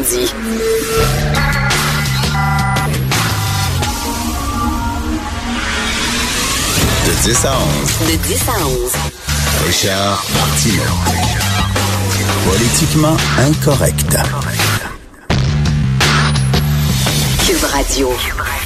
dit. 0.00 0.32
De 7.06 7.12
10 7.22 7.44
à 7.44 7.58
11. 7.58 8.06
De 8.06 8.16
10 8.16 8.48
à 8.48 8.66
11. 8.66 8.92
Richard 9.66 10.24
Martineau. 10.34 10.82
Politiquement 12.44 13.16
incorrect. 13.38 14.16
Cube 17.46 17.64
Radio. 17.64 18.57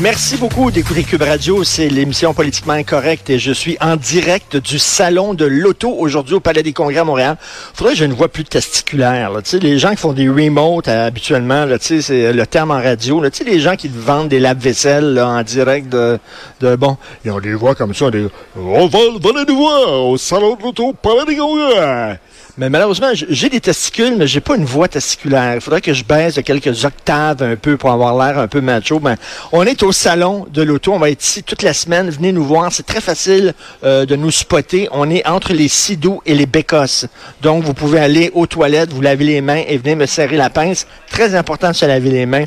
Merci 0.00 0.36
beaucoup 0.36 0.72
d'écouter 0.72 1.04
Cube 1.04 1.22
Radio. 1.22 1.62
C'est 1.62 1.88
l'émission 1.88 2.34
Politiquement 2.34 2.72
Incorrecte 2.72 3.30
et 3.30 3.38
je 3.38 3.52
suis 3.52 3.76
en 3.80 3.94
direct 3.94 4.56
du 4.56 4.80
Salon 4.80 5.34
de 5.34 5.44
l'Auto 5.44 5.88
aujourd'hui 5.88 6.34
au 6.34 6.40
Palais 6.40 6.64
des 6.64 6.72
Congrès 6.72 6.98
à 6.98 7.04
Montréal. 7.04 7.36
Faudrait 7.74 7.92
que 7.92 8.00
j'ai 8.00 8.04
une 8.04 8.12
voix 8.12 8.28
plus 8.28 8.42
testiculaire. 8.42 9.30
Là. 9.30 9.40
Tu 9.40 9.50
sais, 9.50 9.58
les 9.60 9.78
gens 9.78 9.90
qui 9.90 9.98
font 9.98 10.12
des 10.12 10.28
remotes 10.28 10.88
euh, 10.88 11.06
habituellement, 11.06 11.64
là, 11.64 11.76
c'est 11.80 12.32
le 12.32 12.46
terme 12.46 12.72
en 12.72 12.82
radio. 12.82 13.20
Là. 13.20 13.30
Les 13.46 13.60
gens 13.60 13.76
qui 13.76 13.88
vendent 13.88 14.28
des 14.28 14.40
lave-vaisselle 14.40 15.18
en 15.20 15.42
direct 15.42 15.88
de, 15.88 16.18
de... 16.60 16.74
Bon, 16.74 16.96
ils 17.24 17.30
ont 17.30 17.40
des 17.40 17.54
voix 17.54 17.76
comme 17.76 17.94
ça. 17.94 18.10
Des, 18.10 18.26
On 18.56 18.88
va, 18.88 18.98
venez 18.98 19.44
nous 19.46 19.56
voir 19.56 20.06
au 20.06 20.18
Salon 20.18 20.56
de 20.56 20.62
l'Auto 20.62 20.88
au 20.88 20.92
Palais 20.92 21.24
des 21.24 21.36
Congrès. 21.36 22.18
Mais 22.56 22.70
malheureusement, 22.70 23.08
j'ai 23.12 23.48
des 23.48 23.60
testicules, 23.60 24.14
mais 24.16 24.28
j'ai 24.28 24.40
pas 24.40 24.54
une 24.54 24.64
voix 24.64 24.86
testiculaire. 24.86 25.56
Il 25.56 25.60
faudrait 25.60 25.80
que 25.80 25.92
je 25.92 26.04
baisse 26.04 26.36
de 26.36 26.40
quelques 26.40 26.84
octaves 26.84 27.42
un 27.42 27.56
peu 27.56 27.76
pour 27.76 27.90
avoir 27.90 28.16
l'air 28.16 28.38
un 28.38 28.46
peu 28.46 28.60
macho. 28.60 29.00
Mais 29.00 29.16
on 29.50 29.64
est 29.64 29.82
au 29.82 29.90
salon 29.90 30.46
de 30.52 30.62
l'auto. 30.62 30.92
On 30.92 31.00
va 31.00 31.10
être 31.10 31.24
ici 31.24 31.42
toute 31.42 31.62
la 31.62 31.74
semaine. 31.74 32.10
Venez 32.10 32.30
nous 32.30 32.44
voir. 32.44 32.72
C'est 32.72 32.86
très 32.86 33.00
facile 33.00 33.54
euh, 33.82 34.06
de 34.06 34.14
nous 34.14 34.30
spotter. 34.30 34.88
On 34.92 35.10
est 35.10 35.26
entre 35.26 35.52
les 35.52 35.66
Sidou 35.66 36.22
et 36.26 36.36
les 36.36 36.46
Bécosses. 36.46 37.06
Donc, 37.42 37.64
vous 37.64 37.74
pouvez 37.74 37.98
aller 37.98 38.30
aux 38.34 38.46
toilettes, 38.46 38.92
vous 38.92 39.00
laver 39.00 39.24
les 39.24 39.40
mains 39.40 39.62
et 39.66 39.76
venir 39.76 39.96
me 39.96 40.06
serrer 40.06 40.36
la 40.36 40.48
pince. 40.48 40.86
Très 41.10 41.34
important 41.34 41.70
de 41.70 41.74
se 41.74 41.86
laver 41.86 42.10
les 42.10 42.26
mains. 42.26 42.44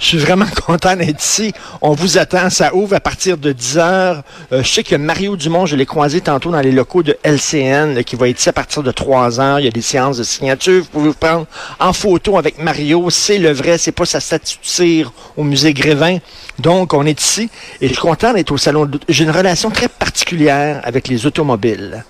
Je 0.00 0.06
suis 0.06 0.18
vraiment 0.18 0.46
content 0.66 0.96
d'être 0.96 1.22
ici. 1.22 1.52
On 1.80 1.92
vous 1.92 2.18
attend. 2.18 2.50
Ça 2.50 2.74
ouvre 2.74 2.96
à 2.96 3.00
partir 3.00 3.38
de 3.38 3.52
10 3.52 3.78
heures. 3.78 4.22
Euh, 4.50 4.64
je 4.64 4.68
sais 4.68 4.82
que 4.82 4.96
Mario 4.96 5.36
Dumont, 5.36 5.64
je 5.64 5.76
l'ai 5.76 5.86
croisé 5.86 6.20
tantôt 6.20 6.50
dans 6.50 6.60
les 6.60 6.72
locaux 6.72 7.04
de 7.04 7.16
LCN, 7.22 8.02
qui 8.02 8.16
va 8.16 8.28
être 8.28 8.40
ici 8.40 8.48
à 8.48 8.52
partir 8.52 8.82
de 8.82 8.90
3 8.90 9.40
Il 9.58 9.64
y 9.64 9.68
a 9.68 9.70
des 9.70 9.82
séances 9.82 10.18
de 10.18 10.22
signature. 10.22 10.82
Vous 10.82 10.88
pouvez 10.88 11.08
vous 11.08 11.14
prendre 11.14 11.46
en 11.80 11.92
photo 11.92 12.38
avec 12.38 12.58
Mario. 12.58 13.10
C'est 13.10 13.38
le 13.38 13.52
vrai. 13.52 13.78
C'est 13.78 13.92
pas 13.92 14.04
sa 14.06 14.20
statue 14.20 14.58
de 14.62 14.66
cire 14.66 15.12
au 15.36 15.44
musée 15.44 15.72
Grévin. 15.72 16.18
Donc, 16.58 16.94
on 16.94 17.04
est 17.06 17.20
ici 17.20 17.50
et 17.80 17.88
je 17.88 17.92
suis 17.92 18.00
content 18.00 18.32
d'être 18.32 18.52
au 18.52 18.58
salon. 18.58 18.90
J'ai 19.08 19.24
une 19.24 19.30
relation 19.30 19.70
très 19.70 19.88
particulière 19.88 20.80
avec 20.84 21.08
les 21.08 21.26
automobiles. 21.26 22.04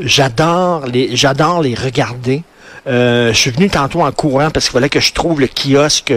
J'adore 0.00 0.86
les, 0.86 1.16
j'adore 1.16 1.62
les 1.62 1.74
regarder. 1.74 2.42
Euh, 2.86 3.32
je 3.32 3.38
suis 3.38 3.50
venu 3.50 3.68
tantôt 3.68 4.02
en 4.02 4.12
courant 4.12 4.50
parce 4.50 4.66
qu'il 4.66 4.74
fallait 4.74 4.88
que 4.88 5.00
je 5.00 5.12
trouve 5.12 5.40
le 5.40 5.48
kiosque 5.48 6.14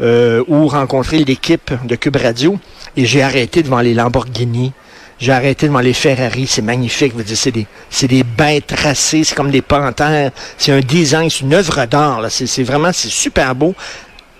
euh, 0.00 0.42
où 0.48 0.68
rencontrer 0.68 1.18
l'équipe 1.24 1.72
de 1.84 1.96
Cube 1.96 2.16
Radio 2.16 2.58
et 2.96 3.04
j'ai 3.04 3.22
arrêté 3.22 3.62
devant 3.62 3.80
les 3.80 3.94
Lamborghini. 3.94 4.72
J'ai 5.18 5.32
arrêté 5.32 5.68
devant 5.68 5.80
les 5.80 5.92
Ferrari, 5.92 6.46
c'est 6.46 6.62
magnifique. 6.62 7.14
C'est 7.34 7.52
des, 7.52 7.66
c'est 7.88 8.08
des 8.08 8.24
bêtes 8.24 8.68
tracées, 8.68 9.24
c'est 9.24 9.34
comme 9.34 9.50
des 9.50 9.62
panthères. 9.62 10.32
C'est 10.58 10.72
un 10.72 10.80
design, 10.80 11.30
c'est 11.30 11.40
une 11.40 11.54
œuvre 11.54 11.86
d'art. 11.86 12.20
Là. 12.20 12.30
C'est, 12.30 12.62
vraiment, 12.62 12.92
c'est 12.92 13.08
super 13.08 13.54
beau. 13.54 13.74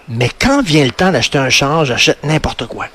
Mais 0.08 0.28
quand 0.38 0.62
vient 0.62 0.84
le 0.84 0.90
temps 0.90 1.12
d'acheter 1.12 1.38
un 1.38 1.50
char, 1.50 1.84
j'achète 1.84 2.22
n'importe 2.24 2.66
quoi. 2.66 2.86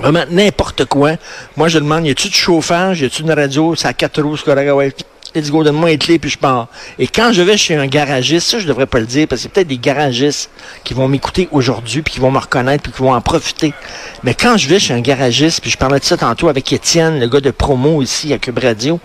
Vraiment 0.00 0.24
n'importe 0.30 0.84
quoi. 0.84 1.12
Moi, 1.56 1.68
je 1.68 1.78
demande, 1.78 2.06
y 2.06 2.10
a-tu 2.10 2.28
du 2.28 2.34
chauffage, 2.34 3.00
y 3.00 3.06
a-tu 3.06 3.22
une 3.22 3.32
radio, 3.32 3.74
ça 3.74 3.88
a 3.88 3.92
quatre 3.92 4.22
roues, 4.22 4.36
c'est. 4.36 5.06
Let's 5.34 5.50
go, 5.50 5.64
donne-moi 5.64 5.92
une 5.92 5.98
clé, 5.98 6.18
puis 6.18 6.30
je 6.30 6.38
pars. 6.38 6.68
Et 6.98 7.06
quand 7.06 7.32
je 7.32 7.42
vais 7.42 7.56
chez 7.56 7.74
un 7.76 7.86
garagiste, 7.86 8.48
ça, 8.48 8.58
je 8.58 8.66
devrais 8.66 8.86
pas 8.86 8.98
le 8.98 9.06
dire, 9.06 9.26
parce 9.26 9.40
que 9.40 9.42
c'est 9.44 9.48
peut-être 9.52 9.68
des 9.68 9.78
garagistes 9.78 10.50
qui 10.84 10.94
vont 10.94 11.08
m'écouter 11.08 11.48
aujourd'hui, 11.52 12.02
puis 12.02 12.14
qui 12.14 12.20
vont 12.20 12.30
me 12.30 12.38
reconnaître, 12.38 12.82
puis 12.82 12.92
qui 12.92 13.02
vont 13.02 13.12
en 13.12 13.20
profiter. 13.20 13.72
Mais 14.22 14.34
quand 14.34 14.56
je 14.56 14.68
vais 14.68 14.78
chez 14.78 14.94
un 14.94 15.00
garagiste, 15.00 15.60
puis 15.60 15.70
je 15.70 15.76
parlais 15.76 15.98
de 15.98 16.04
ça 16.04 16.16
tantôt 16.16 16.48
avec 16.48 16.72
Étienne, 16.72 17.20
le 17.20 17.28
gars 17.28 17.40
de 17.40 17.50
promo 17.50 18.02
ici 18.02 18.32
à 18.32 18.38
Cube 18.38 18.58
Radio, 18.58 19.00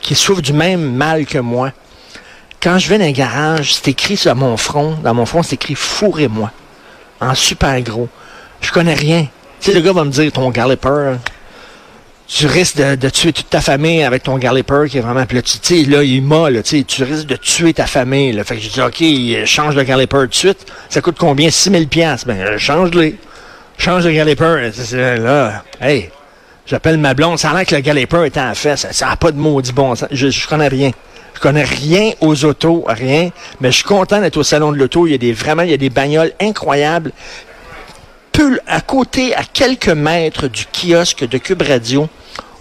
qui 0.00 0.14
souffre 0.14 0.42
du 0.42 0.52
même 0.52 0.94
mal 0.94 1.26
que 1.26 1.38
moi. 1.38 1.72
Quand 2.60 2.78
je 2.78 2.88
vais 2.88 2.98
dans 2.98 3.04
un 3.04 3.12
garage, 3.12 3.74
c'est 3.74 3.88
écrit 3.88 4.16
sur 4.16 4.34
mon 4.36 4.56
front, 4.56 4.96
dans 5.02 5.14
mon 5.14 5.26
front, 5.26 5.42
c'est 5.42 5.54
écrit 5.54 5.74
fourrez-moi. 5.74 6.50
En 7.20 7.34
super 7.34 7.80
gros. 7.82 8.08
Je 8.60 8.70
connais 8.72 8.94
rien. 8.94 9.26
Tu 9.60 9.70
sais, 9.70 9.74
le 9.74 9.80
gars 9.80 9.92
va 9.92 10.04
me 10.04 10.10
dire, 10.10 10.30
ton 10.32 10.50
galloper, 10.50 11.14
tu 12.28 12.46
risques 12.46 12.76
de, 12.76 13.08
tuer 13.08 13.32
toute 13.32 13.50
ta 13.50 13.60
famille 13.60 14.02
avec 14.02 14.22
ton 14.22 14.38
galloper 14.38 14.84
qui 14.88 14.98
est 14.98 15.00
vraiment... 15.00 15.26
Puis 15.26 15.36
là, 15.36 15.42
tu 15.42 15.58
sais, 15.60 15.82
là, 15.88 16.02
il 16.02 16.22
m'a, 16.22 16.50
là, 16.50 16.62
tu 16.62 16.84
risques 17.04 17.26
de 17.26 17.36
tuer 17.36 17.74
ta 17.74 17.86
famille. 17.86 18.40
Fait 18.44 18.56
que 18.56 18.60
j'ai 18.60 18.70
dit, 18.70 18.80
OK, 18.80 19.46
change 19.46 19.76
le 19.76 19.82
galloper 19.82 20.18
tout 20.22 20.26
de 20.28 20.34
suite. 20.34 20.66
Ça 20.88 21.00
coûte 21.00 21.16
combien? 21.18 21.50
6 21.50 21.70
000 21.70 21.86
piastres. 21.86 22.26
Ben, 22.26 22.56
change-le. 22.58 23.14
Change 23.76 24.06
le 24.06 24.12
galloper. 24.12 24.70
Là, 24.92 25.64
hey, 25.80 26.10
j'appelle 26.66 26.98
ma 26.98 27.14
blonde. 27.14 27.38
Ça 27.38 27.50
a 27.50 27.54
l'air 27.54 27.66
que 27.66 27.74
le 27.74 27.80
galloper 27.80 28.26
était 28.26 28.40
en 28.40 28.54
fait. 28.54 28.76
Ça 28.76 29.06
n'a 29.06 29.16
pas 29.16 29.32
de 29.32 29.38
maudit 29.38 29.72
bon. 29.72 29.94
Je, 30.10 30.30
je 30.30 30.48
connais 30.48 30.68
rien. 30.68 30.92
Je 31.34 31.40
connais 31.40 31.64
rien 31.64 32.12
aux 32.20 32.44
autos, 32.44 32.84
rien. 32.86 33.30
Mais 33.60 33.70
je 33.70 33.76
suis 33.76 33.84
content 33.84 34.20
d'être 34.20 34.36
au 34.36 34.42
salon 34.42 34.70
de 34.72 34.76
l'auto. 34.76 35.06
Il 35.06 35.12
y 35.12 35.14
a 35.14 35.18
des, 35.18 35.32
vraiment, 35.32 35.62
il 35.62 35.70
y 35.70 35.74
a 35.74 35.78
des 35.78 35.90
bagnoles 35.90 36.32
incroyables 36.40 37.10
à 38.66 38.80
côté, 38.80 39.34
à 39.34 39.44
quelques 39.44 39.88
mètres 39.88 40.48
du 40.48 40.64
kiosque 40.66 41.26
de 41.26 41.38
Cube 41.38 41.62
Radio, 41.62 42.08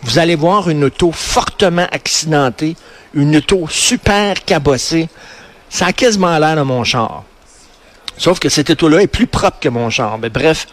vous 0.04 0.20
allez 0.20 0.36
voir 0.36 0.70
une 0.70 0.84
auto 0.84 1.12
fortement 1.12 1.88
accidentée, 1.92 2.76
une 3.14 3.36
auto 3.38 3.68
super 3.70 4.44
cabossée. 4.44 5.10
Ça 5.70 5.88
a 5.88 5.94
quasiment 5.94 6.38
l'air 6.38 6.56
de 6.56 6.62
mon 6.62 6.84
char. 6.84 7.24
Sauf 8.18 8.40
que 8.40 8.50
cette 8.50 8.72
auto-là 8.72 9.02
est 9.02 9.08
plus 9.08 9.28
propre 9.28 9.60
que 9.60 9.70
mon 9.70 9.90
char. 9.90 10.18
Mais 10.18 10.30
bref. 10.30 10.68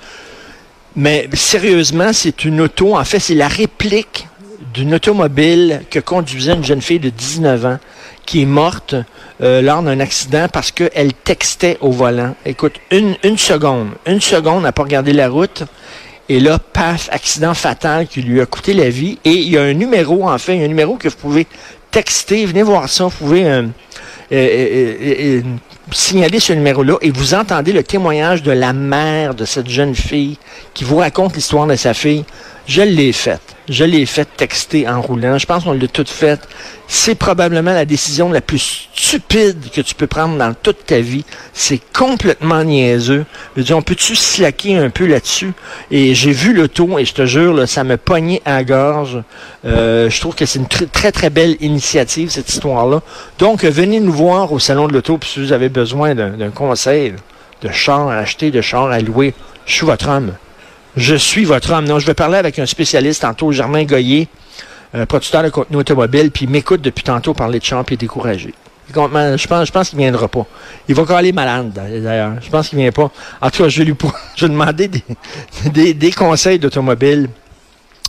Mais 0.96 1.28
sérieusement, 1.34 2.12
c'est 2.12 2.44
une 2.44 2.60
auto, 2.60 2.96
en 2.96 3.04
fait, 3.04 3.20
c'est 3.20 3.34
la 3.34 3.48
réplique 3.48 4.26
d'une 4.74 4.94
automobile 4.94 5.82
que 5.90 5.98
conduisait 5.98 6.54
une 6.54 6.64
jeune 6.64 6.82
fille 6.82 6.98
de 6.98 7.10
19 7.10 7.64
ans 7.66 7.78
qui 8.26 8.42
est 8.42 8.46
morte 8.46 8.94
euh, 9.40 9.62
lors 9.62 9.82
d'un 9.82 10.00
accident 10.00 10.48
parce 10.52 10.70
qu'elle 10.70 11.12
textait 11.24 11.78
au 11.80 11.90
volant. 11.90 12.34
Écoute, 12.44 12.74
une, 12.90 13.16
une 13.24 13.38
seconde, 13.38 13.90
une 14.06 14.20
seconde 14.20 14.66
à 14.66 14.72
pas 14.72 14.82
regarder 14.82 15.12
la 15.12 15.28
route. 15.28 15.64
Et 16.28 16.40
là, 16.40 16.58
paf, 16.58 17.08
accident 17.10 17.54
fatal 17.54 18.06
qui 18.06 18.20
lui 18.20 18.40
a 18.40 18.46
coûté 18.46 18.74
la 18.74 18.90
vie. 18.90 19.18
Et 19.24 19.32
il 19.32 19.48
y 19.48 19.56
a 19.56 19.62
un 19.62 19.72
numéro, 19.72 20.28
en 20.28 20.36
fait, 20.36 20.56
il 20.56 20.58
y 20.58 20.62
a 20.62 20.66
un 20.66 20.68
numéro 20.68 20.96
que 20.96 21.08
vous 21.08 21.16
pouvez 21.16 21.46
texter. 21.90 22.44
Venez 22.44 22.62
voir 22.62 22.88
ça. 22.88 23.04
Vous 23.04 23.10
pouvez 23.10 23.46
euh, 23.46 23.62
euh, 24.32 25.40
signaler 25.92 26.38
ce 26.38 26.52
numéro-là 26.52 26.96
et 27.00 27.10
vous 27.10 27.34
entendez 27.34 27.72
le 27.72 27.82
témoignage 27.82 28.42
de 28.42 28.52
la 28.52 28.74
mère 28.74 29.34
de 29.34 29.44
cette 29.44 29.68
jeune 29.68 29.94
fille 29.94 30.36
qui 30.74 30.84
vous 30.84 30.96
raconte 30.96 31.34
l'histoire 31.34 31.66
de 31.66 31.76
sa 31.76 31.94
fille. 31.94 32.24
Je 32.68 32.82
l'ai 32.82 33.12
faite. 33.12 33.56
Je 33.70 33.82
l'ai 33.82 34.04
fait 34.04 34.28
texter 34.36 34.86
en 34.86 35.00
roulant. 35.00 35.38
Je 35.38 35.46
pense 35.46 35.64
qu'on 35.64 35.72
l'a 35.72 35.88
toute 35.88 36.10
faite. 36.10 36.46
C'est 36.86 37.14
probablement 37.14 37.72
la 37.72 37.86
décision 37.86 38.30
la 38.30 38.42
plus 38.42 38.90
stupide 38.94 39.70
que 39.72 39.80
tu 39.80 39.94
peux 39.94 40.06
prendre 40.06 40.36
dans 40.36 40.52
toute 40.52 40.84
ta 40.84 41.00
vie. 41.00 41.24
C'est 41.54 41.80
complètement 41.94 42.62
niaiseux. 42.62 43.24
Je 43.56 43.62
dis, 43.62 43.72
on 43.72 43.80
peut-tu 43.80 44.14
slacker 44.14 44.76
un 44.76 44.90
peu 44.90 45.06
là-dessus? 45.06 45.52
Et 45.90 46.14
j'ai 46.14 46.32
vu 46.32 46.52
l'auto 46.52 46.98
et 46.98 47.06
je 47.06 47.14
te 47.14 47.24
jure, 47.24 47.66
ça 47.66 47.84
me 47.84 47.96
pognait 47.96 48.42
à 48.44 48.62
gorge. 48.64 49.22
Euh, 49.64 50.10
je 50.10 50.20
trouve 50.20 50.34
que 50.34 50.44
c'est 50.44 50.58
une 50.58 50.68
très, 50.68 51.10
très 51.10 51.30
belle 51.30 51.56
initiative, 51.60 52.28
cette 52.28 52.50
histoire-là. 52.50 53.00
Donc, 53.38 53.64
venez 53.64 53.98
nous 53.98 54.12
voir 54.12 54.52
au 54.52 54.58
Salon 54.58 54.88
de 54.88 54.92
l'Auto, 54.92 55.18
si 55.24 55.40
vous 55.40 55.54
avez 55.54 55.70
besoin 55.70 56.14
d'un 56.14 56.50
conseil 56.50 57.14
de 57.62 57.70
char 57.70 58.08
à 58.08 58.18
acheter, 58.18 58.50
de 58.50 58.60
char 58.60 58.90
à 58.90 59.00
louer. 59.00 59.32
Je 59.64 59.72
suis 59.72 59.86
votre 59.86 60.08
homme. 60.08 60.34
Je 60.98 61.14
suis 61.14 61.44
votre 61.44 61.72
homme. 61.72 61.84
Non, 61.84 62.00
je 62.00 62.06
vais 62.06 62.14
parler 62.14 62.38
avec 62.38 62.58
un 62.58 62.66
spécialiste 62.66 63.22
tantôt, 63.22 63.52
Germain 63.52 63.84
Goyer, 63.84 64.26
euh, 64.96 65.06
producteur 65.06 65.44
de 65.44 65.48
contenu 65.48 65.76
automobile, 65.76 66.32
puis 66.32 66.46
il 66.46 66.50
m'écoute 66.50 66.80
depuis 66.80 67.04
tantôt 67.04 67.34
parler 67.34 67.60
de 67.60 67.64
champ 67.64 67.84
et 67.88 67.96
découragé. 67.96 68.52
Je 68.88 69.46
pense, 69.46 69.66
je 69.68 69.72
pense 69.72 69.90
qu'il 69.90 69.98
ne 69.98 70.02
viendra 70.02 70.26
pas. 70.26 70.44
Il 70.88 70.96
va 70.96 71.16
aller 71.16 71.30
malade, 71.30 71.72
d'ailleurs. 71.72 72.32
Je 72.42 72.50
pense 72.50 72.68
qu'il 72.68 72.78
ne 72.78 72.82
vient 72.82 72.92
pas. 72.92 73.12
En 73.40 73.48
tout 73.48 73.62
cas, 73.62 73.68
je 73.68 73.78
vais 73.78 73.84
lui 73.84 73.94
je 74.36 74.46
demander 74.46 74.88
des, 75.72 75.94
des, 75.94 76.10
conseils 76.10 76.58
d'automobile. 76.58 77.28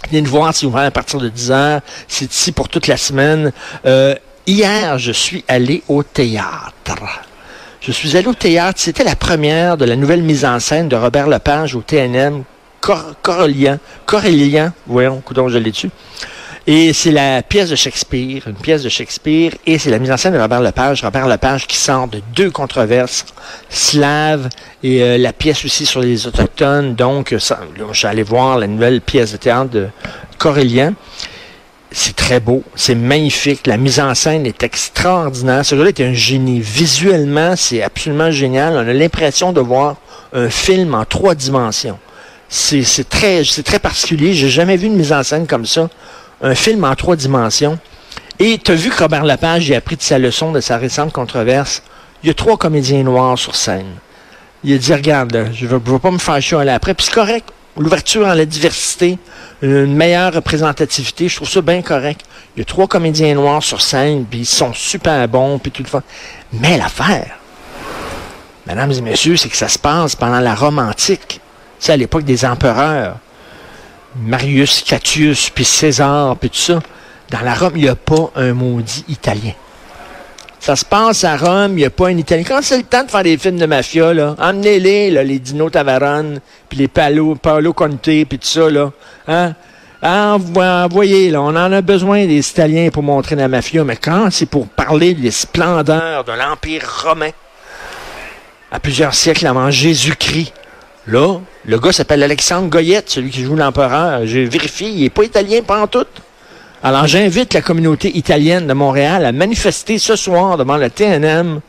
Venez 0.10 0.24
nous 0.24 0.32
voir 0.32 0.52
si 0.56 0.66
vous 0.66 0.76
à 0.76 0.90
partir 0.90 1.20
de 1.20 1.30
10 1.30 1.52
heures. 1.52 1.82
C'est 2.08 2.34
ici 2.34 2.52
pour 2.52 2.70
toute 2.70 2.88
la 2.88 2.98
semaine. 2.98 3.52
Euh, 3.86 4.16
hier, 4.48 4.98
je 4.98 5.12
suis 5.12 5.46
allé 5.48 5.84
au 5.90 6.02
théâtre. 6.02 6.96
Je 7.82 7.92
suis 7.92 8.18
allé 8.18 8.28
au 8.28 8.34
théâtre. 8.34 8.80
C'était 8.82 9.04
la 9.04 9.16
première 9.16 9.78
de 9.78 9.86
la 9.86 9.96
nouvelle 9.96 10.24
mise 10.24 10.44
en 10.44 10.60
scène 10.60 10.90
de 10.90 10.96
Robert 10.96 11.28
Lepage 11.28 11.76
au 11.76 11.82
TNM 11.82 12.46
Corélien, 12.80 13.80
Corélien, 14.06 14.74
voyons, 14.88 15.22
coudon, 15.22 15.50
je 15.50 15.58
l'ai 15.58 15.72
dessus. 15.72 15.90
Et 16.68 16.94
c'est 16.94 17.12
la 17.12 17.42
pièce 17.42 17.72
de 17.72 17.76
Shakespeare, 17.76 18.44
une 18.48 18.54
pièce 18.54 18.84
de 18.84 18.90
Shakespeare, 18.90 19.54
et 19.66 19.80
c'est 19.80 19.90
la 19.90 19.98
mise 19.98 20.12
en 20.12 20.18
scène 20.18 20.34
de 20.34 20.40
Robert 20.40 20.62
Lepage. 20.62 21.04
Robert 21.04 21.28
Lepage 21.28 21.66
qui 21.66 21.78
sort 21.78 22.08
de 22.08 22.22
deux 22.36 22.52
controverses, 22.52 23.26
slave 23.70 24.50
et 24.84 25.02
euh, 25.02 25.18
la 25.18 25.34
pièce 25.34 25.66
aussi 25.66 25.86
sur 25.86 26.02
les 26.02 26.28
autochtones. 26.28 26.94
Donc, 26.94 27.30
je 27.32 27.56
suis 27.94 28.08
allé 28.08 28.22
voir 28.22 28.60
la 28.60 28.68
nouvelle 28.68 29.02
pièce 29.02 29.32
de 29.32 29.38
théâtre 29.38 29.72
de 29.72 29.88
Corélien. 30.38 30.94
c'est 31.92 32.16
très 32.16 32.40
beau, 32.40 32.64
c'est 32.76 32.94
magnifique, 32.94 33.66
la 33.66 33.78
mise 33.78 34.00
en 34.00 34.14
scène 34.14 34.46
est 34.46 34.62
extraordinaire. 34.62 35.66
Ce 35.66 35.74
gars-là 35.74 35.90
est 35.90 36.02
un 36.02 36.14
génie. 36.14 36.60
Visuellement, 36.60 37.56
c'est 37.56 37.82
absolument 37.82 38.30
génial. 38.30 38.74
On 38.74 38.88
a 38.88 38.94
l'impression 38.94 39.54
de 39.54 39.62
voir 39.62 39.96
un 40.34 40.52
film 40.52 40.94
en 40.94 41.06
trois 41.06 41.34
dimensions. 41.34 41.98
C'est 42.50 43.08
très, 43.08 43.44
très 43.44 43.80
particulier. 43.80 44.34
J'ai 44.34 44.50
jamais 44.50 44.76
vu 44.76 44.88
une 44.88 44.96
mise 44.96 45.14
en 45.14 45.22
scène 45.22 45.46
comme 45.46 45.66
ça. 45.66 45.88
Un 46.42 46.56
film 46.56 46.84
en 46.84 46.96
trois 46.96 47.16
dimensions. 47.16 47.78
Et 48.40 48.58
tu 48.58 48.72
as 48.72 48.76
vu 48.76 48.90
que 48.90 49.04
Robert 49.04 49.24
Lapage 49.24 49.72
a 49.72 49.78
appris 49.78 49.98
de 49.98 50.02
sa 50.02 50.18
leçon 50.18 50.52
de 50.52 50.60
sa 50.60 50.78
récente 50.78 51.14
controverse. 51.14 51.84
Il 52.24 52.28
y 52.28 52.30
a 52.32 52.34
trois 52.34 52.58
comédiens 52.58 53.04
noirs 53.04 53.38
sur 53.38 53.56
scène. 53.56 53.92
Il 54.64 54.74
a 54.74 54.78
dit, 54.78 54.94
regarde, 54.94 55.50
je 55.54 55.66
ne 55.66 55.70
veux, 55.70 56.00
pas 56.00 56.12
me 56.12 56.18
faire 56.18 56.42
chier 56.42 56.58
après. 56.70 56.94
Puis 56.94 57.06
c'est 57.06 57.14
correct. 57.14 57.50
L'ouverture 57.78 58.28
à 58.28 58.36
la 58.36 58.46
diversité, 58.46 59.18
une 59.62 59.94
meilleure 59.94 60.34
représentativité, 60.34 61.30
je 61.30 61.36
trouve 61.36 61.50
ça 61.50 61.62
bien 61.62 61.82
correct. 61.82 62.22
Il 62.56 62.60
y 62.60 62.62
a 62.64 62.66
trois 62.66 62.88
comédiens 62.88 63.36
noirs 63.36 63.64
sur 63.64 63.82
scène, 63.82 64.26
puis 64.26 64.40
ils 64.40 64.46
sont 64.46 64.74
super 64.74 65.26
bons, 65.28 65.60
puis 65.60 65.72
tout 65.72 65.84
le 65.84 65.88
fun. 65.88 66.04
Mais 66.52 66.78
l'affaire, 66.78 67.38
mesdames 68.68 68.92
et 68.92 69.02
messieurs, 69.02 69.38
c'est 69.38 69.48
que 69.48 69.56
ça 69.56 69.70
se 69.70 69.80
passe 69.80 70.16
pendant 70.16 70.40
la 70.40 70.56
Rome 70.56 70.80
antique. 70.80 71.40
C'est 71.80 71.94
à 71.94 71.98
l'époque 71.98 72.24
des 72.24 72.46
empereurs. 72.46 73.18
Marius, 74.16 74.82
Catius, 74.82 75.50
puis 75.50 75.66
César, 75.66 76.36
puis 76.38 76.50
tout 76.50 76.58
ça. 76.58 76.80
Dans 77.30 77.42
la 77.42 77.54
Rome, 77.54 77.74
il 77.76 77.84
n'y 77.84 77.90
a 77.90 77.96
pas 77.96 78.32
un 78.36 78.54
maudit 78.54 79.06
italien. 79.08 79.54
Ça 80.60 80.76
se 80.76 80.84
passe 80.84 81.24
à 81.24 81.38
Rome, 81.38 81.72
il 81.74 81.78
n'y 81.78 81.86
a 81.86 81.90
pas 81.90 82.08
un 82.08 82.18
Italien. 82.18 82.44
Quand 82.46 82.62
c'est 82.62 82.78
le 82.78 82.84
temps 82.84 83.04
de 83.04 83.10
faire 83.10 83.24
des 83.24 83.38
films 83.38 83.58
de 83.58 83.66
mafia, 83.66 84.14
là, 84.14 84.36
emmenez-les, 84.38 85.10
là, 85.10 85.24
les 85.24 85.40
Dino 85.40 85.70
Tavaron, 85.70 86.40
puis 86.68 86.80
les 86.80 86.88
Paolo, 86.90 87.36
Paolo 87.36 87.72
Conte, 87.72 88.02
puis 88.02 88.26
tout 88.26 88.38
ça, 88.42 88.70
là. 88.70 88.92
Hein? 89.28 89.56
Envoyez, 90.02 91.32
là, 91.32 91.42
on 91.42 91.56
en 91.56 91.72
a 91.72 91.82
besoin 91.82 92.26
des 92.26 92.48
Italiens 92.48 92.90
pour 92.90 93.04
montrer 93.04 93.36
la 93.36 93.48
mafia, 93.48 93.84
mais 93.86 93.96
quand 93.96 94.30
c'est 94.32 94.48
pour 94.48 94.68
parler 94.68 95.14
des 95.14 95.32
splendeurs 95.32 96.26
de 96.26 96.32
l'Empire 96.34 96.84
romain, 97.04 97.32
à 98.72 98.80
plusieurs 98.80 99.14
siècles 99.14 99.48
avant 99.48 99.72
Jésus-Christ, 99.72 100.54
là, 101.10 101.40
le 101.66 101.80
gars 101.80 101.92
s'appelle 101.92 102.24
Alexandre 102.24 102.70
Goyette, 102.70 103.10
celui 103.10 103.30
qui 103.30 103.44
joue 103.44 103.56
l'empereur. 103.56 104.26
J'ai 104.26 104.46
vérifié, 104.46 104.90
il 104.90 105.02
n'est 105.02 105.10
pas 105.10 105.24
italien, 105.24 105.62
en 105.68 105.88
tout. 105.88 106.06
Alors, 106.82 107.08
j'invite 107.08 107.54
la 107.54 107.62
communauté 107.62 108.16
italienne 108.18 108.66
de 108.66 108.74
Montréal 108.74 109.26
à 109.26 109.32
manifester 109.32 109.98
ce 109.98 110.16
soir 110.16 110.58
devant 110.58 110.78
le 110.78 110.90
TNM. 110.90 111.60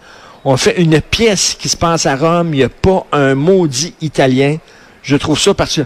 On 0.45 0.57
fait 0.57 0.81
une 0.81 1.01
pièce 1.01 1.57
qui 1.59 1.69
se 1.69 1.77
passe 1.77 2.07
à 2.07 2.17
Rome. 2.17 2.55
Il 2.55 2.59
n'y 2.59 2.63
a 2.63 2.69
pas 2.69 3.07
un 3.13 3.35
maudit 3.35 3.95
italien. 4.01 4.57
Je 5.03 5.17
trouve 5.17 5.39
ça 5.39 5.53
parce. 5.53 5.81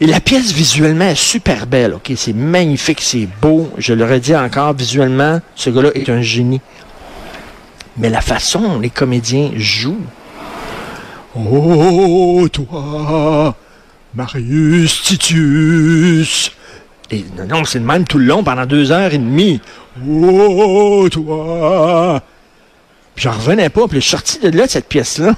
Et 0.00 0.06
la 0.06 0.20
pièce 0.20 0.52
visuellement 0.52 1.04
est 1.04 1.14
super 1.14 1.66
belle, 1.66 1.94
OK? 1.94 2.10
C'est 2.16 2.32
magnifique, 2.32 3.00
c'est 3.02 3.28
beau. 3.40 3.70
Je 3.78 3.92
le 3.92 4.04
redis 4.04 4.34
encore, 4.34 4.72
visuellement, 4.72 5.40
ce 5.54 5.70
gars-là 5.70 5.90
est 5.94 6.08
un 6.08 6.22
génie. 6.22 6.60
Mais 7.98 8.08
la 8.08 8.20
façon 8.20 8.60
dont 8.60 8.80
les 8.80 8.90
comédiens 8.90 9.50
jouent. 9.56 10.06
Oh, 11.34 12.46
toi, 12.52 13.56
Marius 14.14 15.02
Titus, 15.02 16.52
non, 17.48 17.64
c'est 17.64 17.78
le 17.78 17.84
même 17.84 18.04
tout 18.04 18.18
le 18.18 18.24
long 18.24 18.42
pendant 18.42 18.66
deux 18.66 18.92
heures 18.92 19.12
et 19.12 19.18
demie. 19.18 19.60
Oh, 20.06 21.08
toi! 21.10 22.22
Puis 23.14 23.24
j'en 23.24 23.32
revenais 23.32 23.68
pas. 23.68 23.86
Puis 23.88 24.00
je 24.00 24.00
suis 24.00 24.10
sorti 24.10 24.38
de 24.38 24.56
là, 24.56 24.66
de 24.66 24.70
cette 24.70 24.88
pièce-là. 24.88 25.34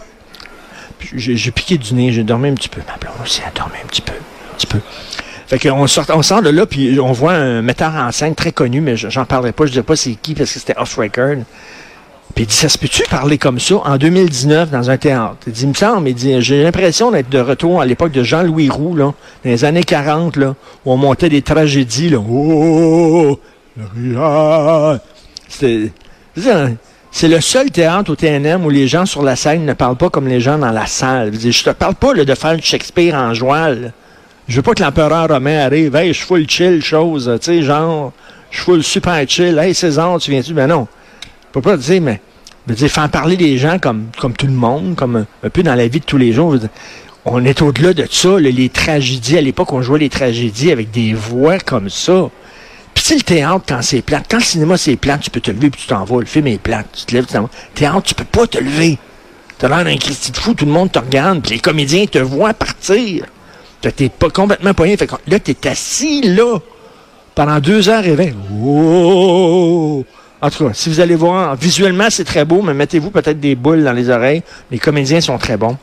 j'ai 1.14 1.50
piqué 1.50 1.78
du 1.78 1.94
nez, 1.94 2.12
j'ai 2.12 2.22
dormi 2.22 2.48
un 2.48 2.54
petit 2.54 2.68
peu. 2.68 2.80
Ma 2.86 2.96
blonde 2.96 3.14
aussi 3.22 3.42
a 3.42 3.50
dormi 3.50 3.74
un 3.82 3.86
petit 3.86 4.02
peu. 4.02 4.14
Fait 5.46 5.58
qu'on 5.58 5.86
sort, 5.86 6.06
on 6.10 6.22
sort 6.22 6.42
de 6.42 6.50
là, 6.50 6.66
puis 6.66 6.98
on 7.00 7.12
voit 7.12 7.34
un 7.34 7.62
metteur 7.62 7.94
en 7.94 8.10
scène 8.12 8.34
très 8.34 8.52
connu, 8.52 8.80
mais 8.80 8.96
j'en 8.96 9.24
parlerai 9.24 9.52
pas, 9.52 9.66
je 9.66 9.70
ne 9.70 9.76
sais 9.76 9.82
pas 9.82 9.96
c'est 9.96 10.14
qui, 10.14 10.34
parce 10.34 10.52
que 10.52 10.58
c'était 10.58 10.76
off-record. 10.78 11.44
Puis 12.34 12.44
il 12.44 12.46
dit, 12.48 12.54
ça 12.54 12.68
se 12.68 12.76
peut-tu 12.76 13.04
parler 13.04 13.38
comme 13.38 13.60
ça 13.60 13.76
en 13.84 13.96
2019 13.96 14.70
dans 14.70 14.90
un 14.90 14.96
théâtre? 14.96 15.36
Il 15.46 15.52
dit, 15.52 15.62
il 15.62 15.68
me 15.68 15.74
semble, 15.74 16.08
il 16.08 16.14
dit, 16.14 16.34
j'ai 16.40 16.64
l'impression 16.64 17.12
d'être 17.12 17.28
de 17.28 17.38
retour 17.38 17.80
à 17.80 17.86
l'époque 17.86 18.10
de 18.10 18.24
Jean-Louis 18.24 18.68
Roux, 18.70 18.96
là, 18.96 19.04
dans 19.04 19.14
les 19.44 19.64
années 19.64 19.84
40, 19.84 20.36
là, 20.36 20.56
où 20.84 20.92
on 20.92 20.96
montait 20.96 21.28
des 21.28 21.42
tragédies, 21.42 22.10
là. 22.10 22.18
Oh, 22.18 23.38
c'est, 25.48 25.92
c'est 27.12 27.28
le 27.28 27.40
seul 27.40 27.70
théâtre 27.70 28.10
au 28.10 28.16
TNM 28.16 28.64
où 28.64 28.70
les 28.70 28.88
gens 28.88 29.06
sur 29.06 29.22
la 29.22 29.36
scène 29.36 29.64
ne 29.64 29.72
parlent 29.72 29.96
pas 29.96 30.10
comme 30.10 30.26
les 30.26 30.40
gens 30.40 30.58
dans 30.58 30.72
la 30.72 30.86
salle. 30.86 31.32
Je, 31.32 31.62
te 31.62 31.70
parle 31.70 31.94
pas 31.94 32.14
de 32.14 32.34
faire 32.34 32.56
Shakespeare 32.60 33.14
en 33.14 33.32
joie. 33.32 33.68
Je 34.48 34.56
veux 34.56 34.62
pas 34.62 34.74
que 34.74 34.82
l'empereur 34.82 35.28
romain 35.28 35.60
arrive. 35.60 35.94
Hey, 35.94 36.08
je 36.08 36.18
suis 36.18 36.26
full 36.26 36.50
chill, 36.50 36.82
chose. 36.82 37.30
Tu 37.40 37.46
sais, 37.46 37.62
genre, 37.62 38.12
je 38.50 38.56
suis 38.56 38.64
full 38.64 38.82
super 38.82 39.24
chill. 39.28 39.56
Hey, 39.56 39.72
César, 39.72 40.18
tu 40.18 40.32
viens-tu? 40.32 40.52
Ben 40.52 40.66
non 40.66 40.88
pas 41.60 41.76
dire, 41.76 42.00
mais 42.02 42.20
dire, 42.68 42.90
faire 42.90 43.08
parler 43.08 43.36
les 43.36 43.58
gens 43.58 43.78
comme, 43.78 44.06
comme 44.18 44.32
tout 44.32 44.46
le 44.46 44.52
monde, 44.52 44.94
comme 44.96 45.26
un, 45.42 45.50
peu 45.50 45.62
dans 45.62 45.74
la 45.74 45.88
vie 45.88 46.00
de 46.00 46.04
tous 46.04 46.18
les 46.18 46.32
jours. 46.32 46.56
on 47.24 47.44
est 47.44 47.62
au-delà 47.62 47.92
de 47.94 48.06
ça, 48.10 48.38
les 48.38 48.68
tragédies. 48.68 49.38
À 49.38 49.40
l'époque, 49.40 49.72
on 49.72 49.82
jouait 49.82 49.98
les 49.98 50.08
tragédies 50.08 50.72
avec 50.72 50.90
des 50.90 51.14
voix 51.14 51.58
comme 51.58 51.90
ça. 51.90 52.30
Puis 52.94 53.04
c'est 53.04 53.16
le 53.16 53.22
théâtre, 53.22 53.64
quand 53.68 53.82
c'est 53.82 54.02
plate, 54.02 54.26
quand 54.30 54.38
le 54.38 54.44
cinéma 54.44 54.76
c'est 54.76 54.96
plate, 54.96 55.22
tu 55.22 55.30
peux 55.30 55.40
te 55.40 55.50
lever 55.50 55.68
puis 55.68 55.82
tu 55.82 55.88
t'en 55.88 56.04
vas. 56.04 56.20
Le 56.20 56.26
film 56.26 56.46
est 56.46 56.58
plate, 56.58 56.86
tu 56.92 57.04
te 57.04 57.14
lèves, 57.14 57.26
tu 57.26 57.32
t'en 57.32 57.42
vas. 57.42 57.50
Théâtre, 57.74 58.02
tu 58.02 58.14
peux 58.14 58.24
pas 58.24 58.46
te 58.46 58.58
lever. 58.58 58.98
T'as 59.58 59.68
l'air 59.68 59.84
d'un 59.84 59.96
Christy 59.96 60.30
de 60.32 60.36
fou, 60.36 60.54
tout 60.54 60.64
le 60.64 60.72
monde 60.72 60.92
te 60.92 60.98
regarde, 60.98 61.42
puis 61.42 61.54
les 61.54 61.60
comédiens 61.60 62.06
te 62.06 62.18
voient 62.18 62.54
partir. 62.54 63.26
T'es 63.80 64.08
pas 64.08 64.30
complètement 64.30 64.72
poigné. 64.72 64.96
Fait 64.96 65.06
que 65.06 65.14
là, 65.26 65.38
t'es 65.38 65.68
assis 65.68 66.22
là 66.22 66.58
pendant 67.34 67.60
deux 67.60 67.88
heures 67.88 68.06
et 68.06 68.14
vingt. 68.14 68.32
Oh! 68.62 70.04
En 70.44 70.50
tout 70.50 70.68
cas, 70.68 70.74
si 70.74 70.90
vous 70.90 71.00
allez 71.00 71.16
voir, 71.16 71.56
visuellement, 71.56 72.08
c'est 72.10 72.24
très 72.24 72.44
beau, 72.44 72.60
mais 72.60 72.74
mettez-vous 72.74 73.10
peut-être 73.10 73.40
des 73.40 73.54
boules 73.54 73.82
dans 73.82 73.94
les 73.94 74.10
oreilles. 74.10 74.42
Les 74.70 74.78
comédiens 74.78 75.22
sont 75.22 75.38
très 75.38 75.56
bons. 75.56 75.78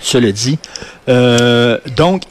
Cela 0.00 0.30
dit. 0.30 0.60
Euh, 1.08 1.76
donc, 1.96 2.22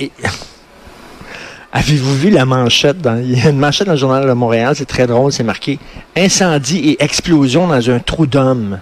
avez-vous 1.74 2.16
vu 2.16 2.30
la 2.30 2.46
manchette? 2.46 3.00
Dans, 3.02 3.18
il 3.22 3.38
y 3.38 3.46
a 3.46 3.50
une 3.50 3.60
manchette 3.60 3.88
dans 3.88 3.94
le 3.94 4.00
journal 4.00 4.26
de 4.26 4.32
Montréal, 4.32 4.74
c'est 4.78 4.86
très 4.86 5.06
drôle, 5.06 5.34
c'est 5.34 5.44
marqué 5.44 5.80
Incendie 6.16 6.92
et 6.92 7.04
explosion 7.04 7.68
dans 7.68 7.90
un 7.90 8.00
trou 8.00 8.26
d'homme. 8.26 8.80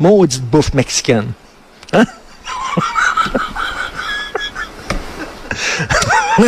Maudite 0.00 0.44
bouffe 0.44 0.72
mexicaine. 0.72 1.26
Hein? 1.92 2.06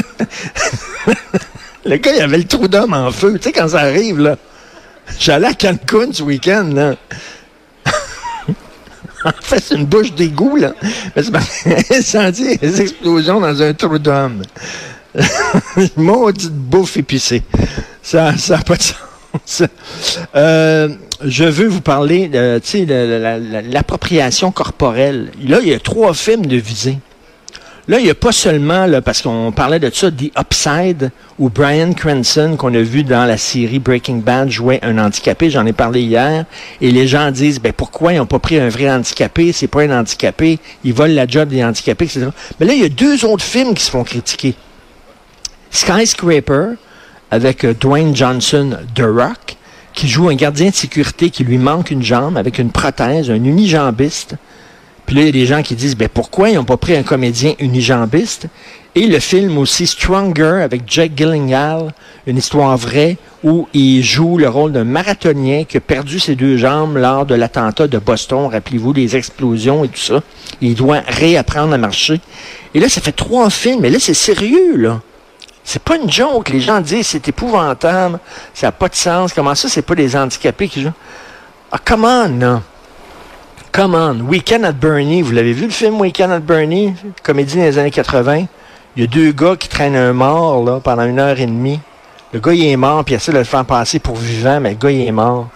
le 1.85 1.97
gars, 1.99 2.13
il 2.15 2.23
avait 2.23 2.39
le 2.39 2.45
trou 2.45 2.67
d'homme 2.67 2.95
en 2.95 3.11
feu. 3.11 3.35
Tu 3.37 3.43
sais, 3.43 3.53
quand 3.53 3.69
ça 3.69 3.81
arrive, 3.81 4.21
là. 4.21 4.39
J'allais 5.19 5.49
à 5.49 5.55
Cancun 5.55 6.13
ce 6.13 6.23
week-end, 6.23 6.71
là. 6.75 6.97
en 9.25 9.33
fait, 9.43 9.61
c'est 9.61 9.75
une 9.75 9.87
bouche 9.87 10.13
d'égout, 10.13 10.57
là. 10.57 10.73
Mais 11.17 11.23
c'est 11.23 11.97
incendie 11.99 12.57
des 12.59 12.81
explosions 12.83 13.41
dans 13.41 13.63
un 13.63 13.75
trou 13.75 13.99
d'homme. 13.99 14.43
Maudite 15.97 16.53
bouffe 16.53 16.97
épicée. 16.97 17.43
Ça 18.03 18.33
n'a 18.49 18.59
pas 18.59 18.77
de 18.77 18.83
sens. 18.83 19.63
Euh, 20.35 20.89
je 21.25 21.45
veux 21.45 21.67
vous 21.67 21.81
parler 21.81 22.29
de 22.29 22.61
l'appropriation 23.73 24.51
corporelle. 24.51 25.31
Là, 25.43 25.59
il 25.63 25.69
y 25.69 25.75
a 25.75 25.79
trois 25.79 26.15
films 26.15 26.47
de 26.47 26.57
visée. 26.57 26.99
Là, 27.89 27.99
il 28.01 28.05
n'y 28.05 28.11
a 28.11 28.15
pas 28.15 28.33
seulement, 28.33 28.87
parce 29.01 29.23
qu'on 29.23 29.51
parlait 29.51 29.79
de 29.79 29.91
ça, 29.91 30.11
The 30.11 30.31
Upside, 30.39 31.11
où 31.39 31.49
Brian 31.49 31.95
Cranston, 31.95 32.57
qu'on 32.59 32.75
a 32.75 32.83
vu 32.83 33.03
dans 33.03 33.25
la 33.25 33.39
série 33.39 33.79
Breaking 33.79 34.19
Bad, 34.19 34.51
jouait 34.51 34.79
un 34.83 34.99
handicapé. 34.99 35.49
J'en 35.49 35.65
ai 35.65 35.73
parlé 35.73 36.03
hier. 36.03 36.45
Et 36.83 36.91
les 36.91 37.07
gens 37.07 37.31
disent, 37.31 37.61
ben 37.61 37.73
pourquoi 37.73 38.13
ils 38.13 38.19
n'ont 38.19 38.27
pas 38.27 38.41
pris 38.41 38.61
un 38.61 38.69
vrai 38.69 38.91
handicapé? 38.91 39.53
C'est 39.53 39.69
pas 39.69 39.85
un 39.85 40.01
handicapé. 40.01 40.59
Ils 40.85 40.93
volent 40.93 41.15
la 41.15 41.27
job 41.27 41.49
des 41.49 41.65
handicapés, 41.65 42.05
etc. 42.05 42.29
Mais 42.61 42.67
là, 42.67 42.75
il 42.75 42.83
y 42.83 42.85
a 42.85 42.91
deux 42.91 43.25
autres 43.25 43.45
films 43.45 43.73
qui 43.73 43.83
se 43.83 43.91
font 43.91 44.05
critiquer. 44.05 44.55
Skyscraper, 45.71 46.75
avec 47.31 47.65
euh, 47.65 47.73
Dwayne 47.73 48.15
Johnson, 48.15 48.77
The 48.95 49.05
Rock, 49.05 49.57
qui 49.95 50.09
joue 50.09 50.29
un 50.29 50.35
gardien 50.35 50.69
de 50.69 50.75
sécurité 50.75 51.31
qui 51.31 51.43
lui 51.43 51.57
manque 51.57 51.91
une 51.91 52.03
jambe 52.03 52.37
avec 52.37 52.59
une 52.59 52.71
prothèse, 52.71 53.31
un 53.31 53.43
unijambiste. 53.43 54.35
Puis 55.09 55.17
là, 55.17 55.23
il 55.23 55.27
y 55.27 55.29
a 55.31 55.33
des 55.33 55.47
gens 55.47 55.63
qui 55.63 55.75
disent, 55.75 55.97
ben 55.97 56.11
pourquoi 56.13 56.51
ils 56.51 56.57
n'ont 56.57 56.65
pas 56.65 56.77
pris 56.77 56.95
un 56.95 57.03
comédien 57.03 57.55
unijambiste? 57.61 58.47
Et 58.95 59.07
le 59.07 59.19
film 59.21 59.57
aussi 59.57 59.87
Stronger 59.87 60.61
avec 60.63 60.83
Jack 60.87 61.13
Gyllenhaal, 61.17 61.95
une 62.27 62.37
histoire 62.37 62.77
vraie 62.77 63.17
où 63.43 63.67
il 63.73 64.03
joue 64.03 64.37
le 64.37 64.51
rôle 64.51 64.73
d'un 64.73 64.85
marathonien 64.85 65.65
qui 65.65 65.79
a 65.79 65.81
perdu 65.81 66.21
ses 66.21 66.35
deux 66.35 66.59
jambes 66.59 66.99
lors 66.99 67.25
de 67.25 67.35
l'attentat 67.35 67.87
de 67.87 67.97
Boston. 67.97 68.51
Rappelez-vous 68.53 68.93
les 68.93 69.17
explosions 69.17 69.83
et 69.83 69.89
tout 69.89 69.99
ça. 69.99 70.21
Il 70.61 70.75
doit 70.75 71.01
réapprendre 71.09 71.73
à 71.73 71.79
marcher. 71.79 72.21
Et 72.75 72.79
là, 72.79 72.91
ça 72.91 73.01
fait 73.01 73.13
trois 73.13 73.49
films. 73.49 73.81
Mais 73.81 73.89
là, 73.89 73.97
c'est 73.99 74.13
sérieux, 74.13 74.77
là. 74.77 75.01
C'est 75.65 75.83
pas 75.83 75.97
une 75.97 76.13
joke. 76.13 76.51
Les 76.51 76.61
gens 76.61 76.83
disent 76.83 77.07
c'est 77.07 77.27
épouvantable, 77.29 78.19
ça 78.53 78.67
n'a 78.67 78.73
pas 78.73 78.91
de 78.91 78.95
sens. 78.95 79.33
Comment 79.33 79.55
ça, 79.55 79.71
c'est 79.71 79.81
pas 79.81 79.95
des 79.95 80.15
handicapés 80.15 80.69
qui 80.69 80.83
jouent? 80.83 80.93
Ah, 81.73 81.79
comment, 81.83 82.29
non? 82.29 82.61
Come 83.79 83.95
on, 83.95 84.27
Weekend 84.27 84.65
at 84.65 84.73
Bernie, 84.73 85.23
vous 85.23 85.31
l'avez 85.31 85.53
vu 85.53 85.67
le 85.67 85.71
film 85.71 86.01
Weekend 86.01 86.33
at 86.33 86.41
Bernie, 86.41 86.95
comédie 87.23 87.59
des 87.59 87.79
années 87.79 87.93
80? 87.93 88.47
Il 88.97 89.03
y 89.03 89.05
a 89.05 89.07
deux 89.07 89.31
gars 89.31 89.55
qui 89.55 89.69
traînent 89.69 89.95
un 89.95 90.13
mort 90.13 90.65
là, 90.65 90.81
pendant 90.83 91.05
une 91.05 91.21
heure 91.21 91.39
et 91.39 91.47
demie. 91.47 91.79
le 92.33 92.41
gars 92.41 92.55
il 92.55 92.67
est 92.67 92.77
mort, 92.77 93.05
puis 93.05 93.15
il 93.15 93.19
essaie 93.19 93.31
de 93.31 93.39
le 93.39 93.45
faire 93.45 93.65
passer 93.65 94.01
pour 94.01 94.17
vivant, 94.17 94.59
mais 94.59 94.71
le 94.71 94.75
gars 94.75 94.91
il 94.91 95.07
est 95.07 95.13
mort. 95.13 95.49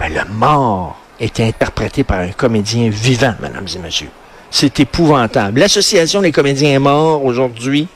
Ben, 0.00 0.08
le 0.12 0.34
mort 0.34 0.98
est 1.20 1.38
interprété 1.38 2.02
par 2.02 2.18
un 2.18 2.32
comédien 2.32 2.90
vivant, 2.90 3.36
mesdames 3.40 3.68
et 3.72 3.78
messieurs. 3.78 4.10
C'est 4.50 4.80
épouvantable. 4.80 5.60
L'Association 5.60 6.22
des 6.22 6.32
comédiens 6.32 6.80
morts 6.80 7.24
aujourd'hui 7.24 7.86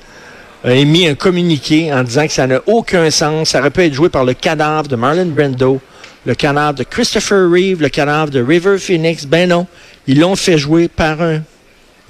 a 0.63 0.71
émis 0.71 1.09
un 1.09 1.17
communiqué 1.17 1.93
en 1.93 2.05
disant 2.05 2.29
que 2.29 2.33
ça 2.33 2.47
n'a 2.47 2.61
aucun 2.69 3.11
sens. 3.11 3.49
Ça 3.49 3.59
aurait 3.59 3.71
pu 3.71 3.83
être 3.83 3.95
joué 3.95 4.09
par 4.09 4.25
le 4.25 4.35
cadavre 4.35 4.87
de 4.87 4.95
Marlon 4.95 5.27
Brando, 5.27 5.81
le 6.29 6.35
cadavre 6.35 6.75
de 6.75 6.85
Christopher 6.85 7.51
Reeve, 7.51 7.81
le 7.81 7.89
cadavre 7.89 8.31
de 8.31 8.43
River 8.43 8.77
Phoenix. 8.79 9.25
Ben 9.25 9.49
non, 9.49 9.67
ils 10.07 10.21
l'ont 10.21 10.37
fait 10.37 10.59
jouer 10.59 10.87
par 10.87 11.23
un 11.23 11.41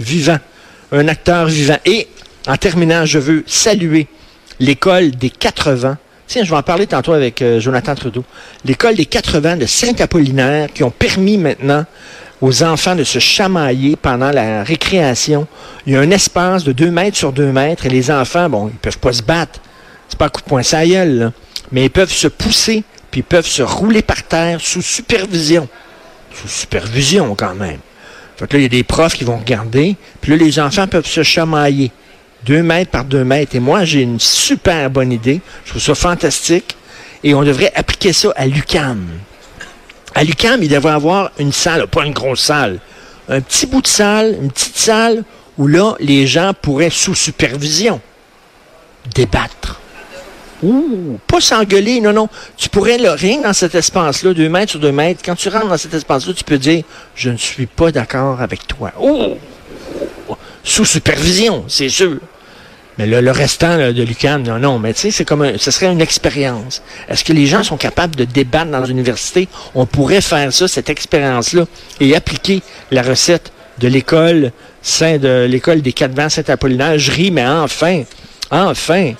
vivant, 0.00 0.40
un 0.90 1.06
acteur 1.06 1.46
vivant. 1.46 1.78
Et 1.87 2.08
en 2.48 2.56
terminant, 2.56 3.06
je 3.06 3.20
veux 3.20 3.44
saluer 3.46 4.08
l'école 4.58 5.12
des 5.12 5.30
80. 5.30 5.96
Tiens, 6.26 6.42
je 6.42 6.50
vais 6.50 6.56
en 6.56 6.64
parler 6.64 6.88
tantôt 6.88 7.12
avec 7.12 7.40
euh, 7.42 7.60
Jonathan 7.60 7.94
Trudeau. 7.94 8.25
L'école 8.64 8.96
des 8.96 9.06
80 9.06 9.56
de 9.56 9.66
Saint-Apollinaire 9.66 10.72
qui 10.75 10.82
ont 10.82 10.90
permis 10.90 11.38
maintenant 11.38 11.87
aux 12.40 12.64
enfants 12.64 12.96
de 12.96 13.04
se 13.04 13.20
chamailler 13.20 13.94
pendant 13.94 14.32
la 14.32 14.64
récréation. 14.64 15.46
Il 15.87 15.92
y 15.92 15.96
a 15.96 16.00
un 16.00 16.10
espace 16.10 16.64
de 16.64 16.72
2 16.72 16.90
mètres 16.90 17.16
sur 17.16 17.32
2 17.32 17.52
mètres 17.52 17.87
et 17.87 17.88
les 17.88 18.10
enfants, 18.10 18.50
bon, 18.50 18.68
ils 18.68 18.78
peuvent 18.78 18.98
pas 18.98 19.12
se 19.12 19.22
battre. 19.22 19.60
C'est 20.08 20.18
pas 20.18 20.26
un 20.26 20.28
coup 20.28 20.42
de 20.42 20.48
poing 20.48 20.64
ça 20.64 20.82
mais 21.70 21.84
ils 21.84 21.90
peuvent 21.90 22.10
se 22.10 22.26
pousser 22.26 22.82
puis 23.10 23.22
peuvent 23.22 23.46
se 23.46 23.62
rouler 23.62 24.02
par 24.02 24.22
terre 24.22 24.60
sous 24.60 24.82
supervision. 24.82 25.68
Sous 26.34 26.48
supervision 26.48 27.34
quand 27.34 27.54
même. 27.54 27.78
Fait 28.36 28.46
que 28.46 28.56
là, 28.56 28.60
il 28.60 28.62
y 28.62 28.66
a 28.66 28.68
des 28.68 28.84
profs 28.84 29.14
qui 29.14 29.24
vont 29.24 29.38
regarder, 29.38 29.96
puis 30.20 30.30
là, 30.30 30.36
les 30.36 30.60
enfants 30.60 30.86
peuvent 30.86 31.06
se 31.06 31.22
chamailler. 31.22 31.90
Deux 32.44 32.62
mètres 32.62 32.92
par 32.92 33.04
deux 33.04 33.24
mètres. 33.24 33.56
Et 33.56 33.60
moi, 33.60 33.84
j'ai 33.84 34.02
une 34.02 34.20
super 34.20 34.90
bonne 34.90 35.10
idée. 35.10 35.40
Je 35.64 35.70
trouve 35.70 35.82
ça 35.82 35.94
fantastique. 35.96 36.76
Et 37.24 37.34
on 37.34 37.42
devrait 37.42 37.72
appliquer 37.74 38.12
ça 38.12 38.32
à 38.36 38.46
l'UCAM. 38.46 39.04
À 40.14 40.22
l'UCAM, 40.22 40.62
il 40.62 40.68
devrait 40.68 40.92
avoir 40.92 41.32
une 41.38 41.52
salle, 41.52 41.88
pas 41.88 42.04
une 42.04 42.12
grosse 42.12 42.40
salle, 42.40 42.78
un 43.28 43.40
petit 43.40 43.66
bout 43.66 43.82
de 43.82 43.88
salle, 43.88 44.36
une 44.40 44.52
petite 44.52 44.76
salle 44.76 45.24
où 45.58 45.66
là, 45.66 45.94
les 45.98 46.26
gens 46.26 46.52
pourraient, 46.54 46.90
sous 46.90 47.16
supervision, 47.16 48.00
débattre. 49.14 49.80
Ouh, 50.62 51.18
pas 51.26 51.40
s'engueuler, 51.40 52.00
non, 52.00 52.12
non. 52.12 52.28
Tu 52.56 52.68
pourrais, 52.68 52.98
là, 52.98 53.14
rien 53.14 53.42
dans 53.42 53.52
cet 53.52 53.74
espace-là, 53.74 54.34
deux 54.34 54.48
mètres 54.48 54.72
sur 54.72 54.80
deux 54.80 54.92
mètres, 54.92 55.20
quand 55.24 55.34
tu 55.34 55.48
rentres 55.48 55.68
dans 55.68 55.76
cet 55.76 55.94
espace-là, 55.94 56.32
tu 56.34 56.44
peux 56.44 56.58
dire, 56.58 56.82
je 57.14 57.30
ne 57.30 57.36
suis 57.36 57.66
pas 57.66 57.92
d'accord 57.92 58.40
avec 58.40 58.66
toi. 58.66 58.92
Ouh! 59.00 59.36
Sous 60.64 60.84
supervision, 60.84 61.64
c'est 61.68 61.88
sûr. 61.88 62.18
Mais 62.98 63.06
là, 63.06 63.20
le 63.20 63.30
restant 63.30 63.76
là, 63.76 63.92
de 63.92 64.02
l'UQAM, 64.02 64.42
non, 64.42 64.58
non, 64.58 64.78
mais 64.80 64.92
tu 64.92 65.02
sais, 65.02 65.10
c'est 65.12 65.24
comme 65.24 65.42
un, 65.42 65.52
ce 65.56 65.70
serait 65.70 65.86
une 65.86 66.00
expérience. 66.00 66.82
Est-ce 67.08 67.22
que 67.22 67.32
les 67.32 67.46
gens 67.46 67.62
sont 67.62 67.76
capables 67.76 68.16
de 68.16 68.24
débattre 68.24 68.72
dans 68.72 68.80
l'université? 68.80 69.48
On 69.76 69.86
pourrait 69.86 70.20
faire 70.20 70.52
ça, 70.52 70.66
cette 70.66 70.90
expérience-là, 70.90 71.66
et 72.00 72.16
appliquer 72.16 72.60
la 72.90 73.02
recette 73.02 73.52
de 73.78 73.86
l'école 73.86 74.50
de 75.00 75.44
l'école 75.44 75.82
des 75.82 75.92
quatre 75.92 76.14
vents 76.14 76.28
Saint-Apollinaire. 76.28 76.98
Je 76.98 77.12
ris, 77.12 77.30
mais 77.30 77.46
enfin, 77.46 78.02
enfin, 78.50 79.12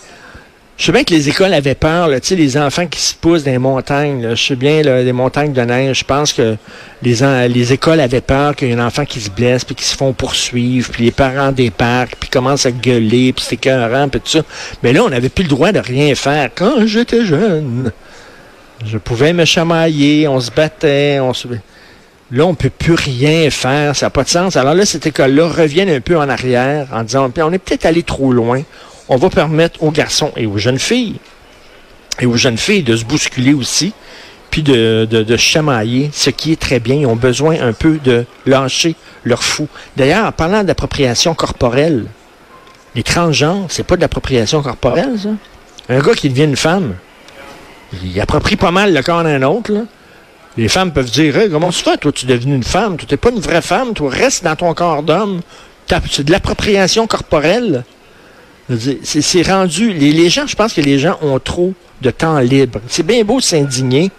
je 0.79 0.85
sais 0.85 0.93
bien 0.93 1.03
que 1.03 1.13
les 1.13 1.29
écoles 1.29 1.53
avaient 1.55 1.75
peur, 1.75 2.07
là, 2.07 2.19
les 2.31 2.57
enfants 2.57 2.87
qui 2.87 3.01
se 3.01 3.13
poussent 3.13 3.43
dans 3.43 3.51
les 3.51 3.59
montagnes. 3.59 4.37
Je 4.37 4.41
sais 4.41 4.55
bien, 4.55 4.83
là, 4.83 5.03
des 5.03 5.13
montagnes 5.13 5.53
de 5.53 5.61
neige. 5.61 5.99
Je 5.99 6.05
pense 6.05 6.33
que 6.33 6.57
les, 7.03 7.49
les 7.49 7.73
écoles 7.73 7.99
avaient 7.99 8.21
peur 8.21 8.55
qu'il 8.55 8.69
y 8.69 8.71
ait 8.71 8.75
un 8.75 8.87
enfant 8.87 9.05
qui 9.05 9.21
se 9.21 9.29
blesse, 9.29 9.65
puis 9.65 9.75
qui 9.75 9.83
se 9.83 9.97
font 9.97 10.13
poursuivre, 10.13 10.89
puis 10.93 11.07
les 11.07 11.11
parents 11.11 11.51
débarquent, 11.51 12.15
puis 12.21 12.31
commencent 12.31 12.65
à 12.65 12.71
gueuler, 12.71 13.33
puis 13.33 13.45
c'est 13.45 13.57
écœurant, 13.57 14.09
puis 14.09 14.21
tout 14.21 14.31
ça. 14.31 14.43
Mais 14.85 14.93
là, 14.93 15.03
on 15.03 15.09
n'avait 15.09 15.31
plus 15.31 15.43
le 15.43 15.51
droit 15.51 15.73
de 15.73 15.81
rien 15.81 16.15
faire. 16.15 16.49
Quand 16.55 16.87
j'étais 16.87 17.25
jeune, 17.25 17.91
je 18.87 18.99
pouvais 18.99 19.33
me 19.33 19.45
chamailler, 19.45 20.29
on 20.29 20.39
se 20.39 20.53
battait, 20.53 21.19
on 21.21 21.35
se... 21.35 21.49
Là, 22.31 22.45
on 22.45 22.55
peut 22.55 22.71
plus 22.71 22.95
rien 22.95 23.51
faire, 23.51 23.97
ça 23.97 24.07
n'a 24.07 24.11
pas 24.11 24.23
de 24.23 24.29
sens. 24.29 24.57
Alors 24.57 24.75
là, 24.75 24.85
cette 24.85 25.07
école-là 25.07 25.49
revient 25.49 25.91
un 25.91 26.01
peu 26.01 26.17
en 26.17 26.29
arrière 26.29 26.87
en 26.93 27.03
disant, 27.03 27.33
on 27.39 27.53
est 27.53 27.59
peut-être 27.59 27.87
allé 27.87 28.05
trop 28.05 28.33
loin. 28.33 28.63
On 29.09 29.17
va 29.17 29.31
permettre 29.31 29.83
aux 29.83 29.91
garçons 29.91 30.33
et 30.37 30.47
aux 30.47 30.59
jeunes 30.59 30.79
filles, 30.79 31.17
et 32.21 32.27
aux 32.27 32.37
jeunes 32.37 32.59
filles 32.59 32.83
de 32.83 32.97
se 32.97 33.05
bousculer 33.05 33.55
aussi, 33.55 33.93
puis 34.51 34.63
de, 34.63 35.07
de, 35.11 35.37
chamailler, 35.37 36.11
ce 36.13 36.31
qui 36.31 36.53
est 36.53 36.61
très 36.61 36.81
bien. 36.81 36.97
Ils 36.97 37.07
ont 37.07 37.17
besoin 37.17 37.61
un 37.61 37.73
peu 37.73 37.99
de 38.03 38.25
lâcher 38.47 38.97
leur 39.25 39.43
fou. 39.43 39.69
D'ailleurs, 39.97 40.27
en 40.27 40.33
parlant 40.33 40.65
d'appropriation 40.65 41.35
corporelle, 41.35 42.07
les 42.95 43.03
transgenres, 43.03 43.67
c'est 43.69 43.85
pas 43.85 43.97
de 43.97 44.01
l'appropriation 44.01 44.63
corporelle, 44.63 45.19
ça? 45.19 45.29
Un 45.91 46.01
gars 46.01 46.15
qui 46.15 46.29
devient 46.29 46.45
une 46.45 46.57
femme, 46.57 46.95
il 48.03 48.21
approprie 48.21 48.57
pas 48.57 48.71
mal 48.71 48.93
le 48.93 49.03
corps 49.03 49.23
d'un 49.23 49.43
autre. 49.43 49.73
Les 50.57 50.69
femmes 50.69 50.93
peuvent 50.93 51.11
dire 51.11 51.35
comment 51.51 51.71
tu 51.71 51.83
fais, 51.83 51.97
toi, 51.97 52.13
tu 52.13 52.27
es 52.27 52.29
devenue 52.29 52.57
une 52.57 52.65
femme, 52.65 52.97
toi, 52.97 53.07
t'es 53.09 53.17
pas 53.17 53.31
une 53.31 53.41
vraie 53.41 53.63
femme, 53.63 53.95
toi, 53.95 54.11
reste 54.11 54.45
dans 54.45 54.57
ton 54.57 54.75
corps 54.75 55.03
d'homme. 55.03 55.41
C'est 56.11 56.25
de 56.25 56.33
l'appropriation 56.33 57.07
corporelle. 57.07 57.85
C'est 59.03 59.43
rendu. 59.43 59.93
Les, 59.93 60.29
gens, 60.29 60.47
je 60.47 60.55
pense 60.55 60.75
que 60.75 60.81
les 60.81 60.99
gens 60.99 61.17
ont 61.23 61.39
trop 61.39 61.73
de 62.03 62.11
temps 62.11 62.39
libre. 62.39 62.81
C'est 62.89 63.05
bien 63.05 63.25
beau 63.25 63.41
s'indigner, 63.41 64.11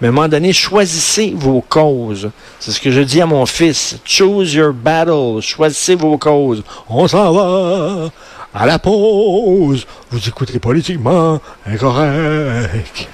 mais 0.00 0.08
à 0.08 0.10
un 0.10 0.12
moment 0.12 0.28
donné, 0.28 0.52
choisissez 0.52 1.32
vos 1.36 1.60
causes. 1.60 2.30
C'est 2.60 2.70
ce 2.70 2.80
que 2.80 2.90
je 2.90 3.00
dis 3.00 3.20
à 3.20 3.26
mon 3.26 3.44
fils. 3.44 3.96
Choose 4.04 4.54
your 4.54 4.72
battle. 4.72 5.40
Choisissez 5.40 5.96
vos 5.96 6.16
causes. 6.16 6.62
On 6.88 7.08
s'en 7.08 7.32
va 7.32 8.10
à 8.54 8.66
la 8.66 8.78
pause. 8.78 9.86
Vous 10.10 10.28
écoutez 10.28 10.58
politiquement 10.58 11.40
incorrect. 11.66 13.08